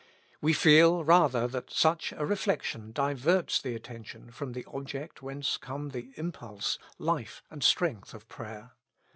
We 0.41 0.53
feel 0.53 1.03
rather 1.03 1.47
that 1.49 1.69
such 1.69 2.11
a 2.13 2.25
reflection 2.25 2.91
diverts 2.91 3.61
the 3.61 3.75
attention 3.75 4.31
from 4.31 4.53
the 4.53 4.65
Object 4.65 5.21
whence 5.21 5.57
come 5.57 5.89
the 5.89 6.09
impulse, 6.15 6.79
life 6.97 7.43
and 7.51 7.63
strength 7.63 8.15
of 8.15 8.27
prayer. 8.27 8.71